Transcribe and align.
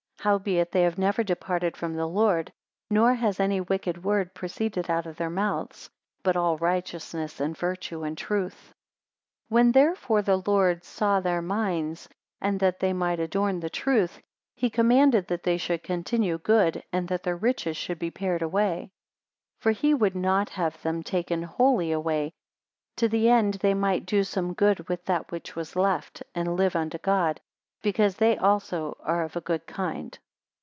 256 0.21 0.61
Howbeit 0.61 0.71
they 0.71 0.83
have 0.83 0.99
never 0.99 1.23
departed 1.23 1.75
from 1.75 1.95
the 1.95 2.05
Lord, 2.05 2.53
nor 2.91 3.15
has 3.15 3.39
any 3.39 3.59
wicked 3.59 4.03
word 4.03 4.35
proceeded 4.35 4.87
out 4.87 5.07
of 5.07 5.17
their 5.17 5.31
mouths; 5.31 5.89
but 6.21 6.37
all 6.37 6.57
righteousness, 6.59 7.39
and 7.39 7.57
virtue, 7.57 8.03
and 8.03 8.15
truth. 8.15 8.71
257 9.49 9.55
When 9.55 9.71
therefore 9.71 10.21
the 10.21 10.43
Lord 10.47 10.83
saw 10.83 11.19
their 11.21 11.41
minds, 11.41 12.07
and 12.39 12.59
that 12.59 12.79
they 12.79 12.93
might 12.93 13.19
adorn 13.19 13.61
the 13.61 13.69
truth; 13.71 14.21
he 14.55 14.69
commanded 14.69 15.25
that 15.25 15.41
they 15.41 15.57
should 15.57 15.81
continue 15.81 16.37
good, 16.37 16.83
and 16.93 17.07
that 17.07 17.23
their 17.23 17.35
riches 17.35 17.75
should 17.75 17.97
be 17.97 18.11
pared 18.11 18.43
away: 18.43 18.91
258 19.61 19.61
For 19.61 19.71
he 19.71 19.93
would 19.95 20.15
not 20.15 20.49
have 20.51 20.79
them 20.83 21.01
taken 21.01 21.41
wholly 21.41 21.91
away, 21.91 22.31
to 22.97 23.09
the 23.09 23.27
end 23.27 23.55
they 23.55 23.73
might 23.73 24.05
do 24.05 24.23
some 24.23 24.53
good 24.53 24.87
with 24.87 25.03
that 25.05 25.31
which 25.31 25.55
was 25.55 25.75
left, 25.75 26.21
and 26.35 26.55
live 26.55 26.75
unto 26.75 26.99
God; 26.99 27.41
because 27.83 28.17
they 28.17 28.37
also 28.37 28.95
are 29.01 29.23
of 29.23 29.35
a 29.35 29.41
good 29.41 29.65
kind. 29.65 30.15